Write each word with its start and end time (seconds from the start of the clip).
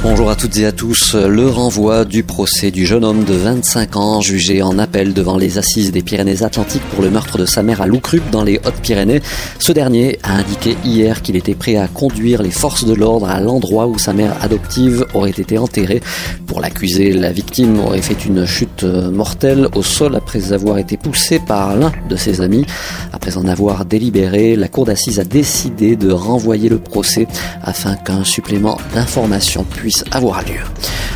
Bonjour 0.00 0.30
à 0.30 0.36
toutes 0.36 0.56
et 0.58 0.64
à 0.64 0.70
tous. 0.70 1.16
Le 1.16 1.48
renvoi 1.48 2.04
du 2.04 2.22
procès 2.22 2.70
du 2.70 2.86
jeune 2.86 3.04
homme 3.04 3.24
de 3.24 3.34
25 3.34 3.96
ans 3.96 4.20
jugé 4.20 4.62
en 4.62 4.78
appel 4.78 5.12
devant 5.12 5.36
les 5.36 5.58
assises 5.58 5.90
des 5.90 6.02
Pyrénées-Atlantiques 6.02 6.84
pour 6.94 7.02
le 7.02 7.10
meurtre 7.10 7.36
de 7.36 7.44
sa 7.44 7.64
mère 7.64 7.82
à 7.82 7.86
Loucrup 7.88 8.22
dans 8.30 8.44
les 8.44 8.60
Hautes-Pyrénées. 8.64 9.20
Ce 9.58 9.72
dernier 9.72 10.20
a 10.22 10.36
indiqué 10.36 10.76
hier 10.84 11.20
qu'il 11.20 11.34
était 11.34 11.56
prêt 11.56 11.74
à 11.74 11.88
conduire 11.88 12.42
les 12.44 12.52
forces 12.52 12.84
de 12.84 12.94
l'ordre 12.94 13.28
à 13.28 13.40
l'endroit 13.40 13.88
où 13.88 13.98
sa 13.98 14.12
mère 14.12 14.36
adoptive 14.40 15.04
aurait 15.14 15.30
été 15.30 15.58
enterrée. 15.58 16.00
Pour 16.46 16.60
l'accuser, 16.60 17.12
la 17.12 17.32
victime 17.32 17.80
aurait 17.80 18.00
fait 18.00 18.24
une 18.24 18.46
chute 18.46 18.84
mortelle 18.84 19.68
au 19.74 19.82
sol 19.82 20.14
après 20.14 20.52
avoir 20.52 20.78
été 20.78 20.96
poussée 20.96 21.40
par 21.40 21.74
l'un 21.76 21.92
de 22.08 22.14
ses 22.14 22.40
amis. 22.40 22.64
Après 23.12 23.36
en 23.36 23.48
avoir 23.48 23.84
délibéré, 23.84 24.54
la 24.54 24.68
cour 24.68 24.84
d'assises 24.84 25.18
a 25.18 25.24
décidé 25.24 25.96
de 25.96 26.12
renvoyer 26.12 26.68
le 26.68 26.78
procès 26.78 27.26
afin 27.62 27.96
qu'un 27.96 28.22
supplément 28.22 28.78
d'information 28.94 29.64
puisse 29.64 29.87
avoir 30.10 30.42
lieu. 30.42 30.60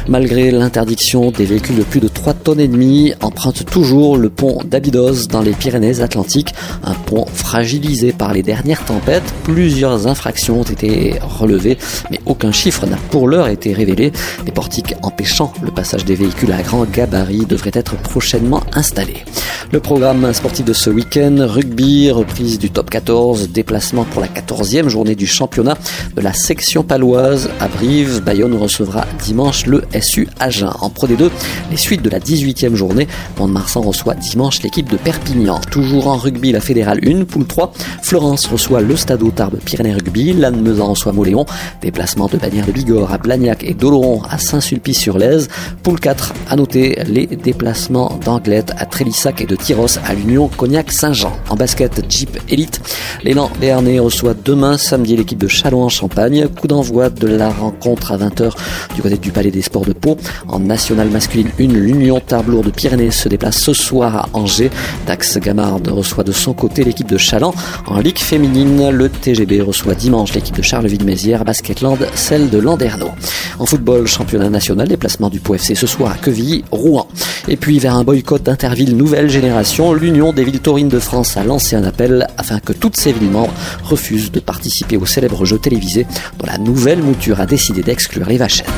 Malgré 0.08 0.50
l'interdiction 0.50 1.30
des 1.30 1.44
véhicules 1.44 1.76
de 1.76 1.84
plus 1.84 2.00
de 2.00 2.08
3 2.08 2.34
tonnes 2.34 2.58
et 2.58 2.66
demie, 2.66 3.14
emprunte 3.20 3.64
toujours 3.66 4.16
le 4.16 4.30
pont 4.30 4.58
d'Abydos 4.64 5.28
dans 5.30 5.42
les 5.42 5.52
Pyrénées-Atlantiques, 5.52 6.54
un 6.82 6.94
pont 6.94 7.24
fragilisé 7.32 8.12
par 8.12 8.32
les 8.32 8.42
dernières 8.42 8.84
tempêtes. 8.84 9.32
Plusieurs 9.44 10.08
infractions 10.08 10.60
ont 10.60 10.64
été 10.64 11.20
relevées, 11.22 11.78
mais 12.10 12.18
aucun 12.26 12.50
chiffre 12.50 12.86
n'a 12.86 12.96
pour 13.10 13.28
l'heure 13.28 13.46
été 13.46 13.72
révélé. 13.72 14.12
Les 14.44 14.52
portiques 14.52 14.94
empêchant 15.02 15.52
le 15.62 15.70
passage 15.70 16.04
des 16.04 16.16
véhicules 16.16 16.52
à 16.52 16.62
grand 16.62 16.84
gabarit 16.84 17.46
devraient 17.46 17.70
être 17.74 17.96
prochainement 17.96 18.62
installés. 18.72 19.24
Le 19.70 19.80
programme 19.80 20.32
sportif 20.34 20.66
de 20.66 20.72
ce 20.72 20.90
week-end, 20.90 21.36
rugby, 21.48 22.10
reprise 22.10 22.58
du 22.58 22.70
top 22.70 22.90
14, 22.90 23.48
déplacement 23.48 24.04
pour 24.04 24.20
la 24.20 24.26
14e 24.26 24.88
journée 24.88 25.14
du 25.14 25.26
championnat 25.26 25.78
de 26.14 26.20
la 26.20 26.34
section 26.34 26.82
paloise 26.82 27.48
à 27.58 27.68
Brive. 27.68 28.20
Bayonne 28.22 28.54
recevra 28.62 29.04
dimanche 29.22 29.66
le 29.66 29.84
SU 30.00 30.28
Agen. 30.40 30.70
En 30.80 30.90
Pro 30.90 31.06
D2, 31.06 31.30
les 31.70 31.76
suites 31.76 32.02
de 32.02 32.10
la 32.10 32.20
18e 32.20 32.74
journée, 32.74 33.08
Mont-de-Marsan 33.38 33.80
reçoit 33.80 34.14
dimanche 34.14 34.62
l'équipe 34.62 34.90
de 34.90 34.96
Perpignan. 34.96 35.60
Toujours 35.70 36.08
en 36.08 36.16
rugby, 36.16 36.52
la 36.52 36.60
Fédérale 36.60 37.00
1, 37.06 37.24
poule 37.24 37.46
3, 37.46 37.72
Florence 38.02 38.46
reçoit 38.46 38.80
le 38.80 38.96
Stade 38.96 39.22
Tarbes 39.34 39.58
Pyrénées 39.64 39.94
Rugby, 39.94 40.32
Lannemezan 40.32 40.88
reçoit 40.88 41.12
Moléon, 41.12 41.46
déplacement 41.80 42.26
de 42.26 42.36
Bagnères 42.36 42.66
de 42.66 42.72
Bigorre 42.72 43.12
à 43.12 43.18
Blagnac 43.18 43.64
et 43.64 43.74
d'Oloron 43.74 44.22
à 44.28 44.38
Saint-Sulpice-sur-Lèze. 44.38 45.48
Poule 45.82 46.00
4, 46.00 46.32
à 46.48 46.56
noter 46.56 46.98
les 47.06 47.26
déplacements 47.26 48.18
d'Anglette 48.24 48.72
à 48.76 48.86
Trélissac 48.86 49.40
et 49.40 49.46
de 49.46 49.56
Tyros 49.56 49.98
à 50.04 50.14
l'Union 50.14 50.48
Cognac-Saint-Jean. 50.48 51.32
En 51.48 51.56
basket 51.56 52.04
Jeep 52.08 52.38
Elite, 52.48 52.80
l'élan 53.22 53.50
Béarnais 53.60 53.98
reçoit 53.98 54.34
demain 54.34 54.76
samedi 54.76 55.16
l'équipe 55.16 55.38
de 55.38 55.48
Châlons 55.48 55.84
en 55.84 55.88
Champagne. 55.88 56.48
Coup 56.48 56.66
d'envoi 56.66 57.10
de 57.10 57.26
la 57.26 57.50
rencontre 57.50 58.12
à 58.12 58.18
20h 58.18 58.51
du 58.94 59.02
côté 59.02 59.16
du 59.16 59.30
Palais 59.30 59.50
des 59.50 59.62
Sports 59.62 59.84
de 59.84 59.92
Pau. 59.92 60.16
En 60.48 60.60
nationale 60.60 61.08
masculine 61.08 61.50
1, 61.58 61.64
l'Union 61.68 62.20
Tarblour 62.20 62.62
de 62.62 62.70
Pyrénées 62.70 63.10
se 63.10 63.28
déplace 63.28 63.58
ce 63.58 63.72
soir 63.72 64.16
à 64.16 64.28
Angers. 64.32 64.70
Dax 65.06 65.38
Gamard 65.38 65.80
reçoit 65.88 66.24
de 66.24 66.32
son 66.32 66.52
côté 66.54 66.84
l'équipe 66.84 67.08
de 67.08 67.18
Chaland. 67.18 67.54
En 67.86 67.98
Ligue 67.98 68.18
féminine, 68.18 68.90
le 68.90 69.08
TGB 69.08 69.60
reçoit 69.60 69.94
dimanche 69.94 70.34
l'équipe 70.34 70.56
de 70.56 70.62
Charleville-Mézières, 70.62 71.44
Basketland, 71.44 71.98
celle 72.14 72.50
de 72.50 72.58
Landerneau. 72.58 73.10
En 73.58 73.66
football, 73.66 74.06
championnat 74.06 74.50
national, 74.50 74.88
déplacement 74.88 75.28
du 75.28 75.40
Pau 75.40 75.54
FC 75.54 75.74
ce 75.74 75.86
soir 75.86 76.12
à 76.12 76.16
Quevilly, 76.16 76.64
Rouen. 76.70 77.06
Et 77.48 77.56
puis 77.56 77.78
vers 77.78 77.94
un 77.94 78.04
boycott 78.04 78.42
d'Interville 78.42 78.96
nouvelle 78.96 79.30
génération 79.30 79.92
l'Union 79.92 80.32
des 80.32 80.44
villes 80.44 80.60
taurines 80.60 80.88
de 80.88 80.98
France 80.98 81.36
a 81.36 81.44
lancé 81.44 81.76
un 81.76 81.84
appel 81.84 82.26
afin 82.38 82.60
que 82.60 82.72
toutes 82.72 82.96
ses 82.96 83.12
villes 83.12 83.30
membres 83.30 83.54
refusent 83.84 84.30
de 84.30 84.40
participer 84.40 84.96
au 84.96 85.06
célèbre 85.06 85.44
jeu 85.44 85.58
télévisé 85.58 86.06
dont 86.38 86.46
la 86.46 86.58
nouvelle 86.58 87.02
mouture 87.02 87.40
a 87.40 87.46
décidé 87.46 87.82
d'exclure 87.82 88.28
les 88.28 88.38
vachettes. 88.38 88.68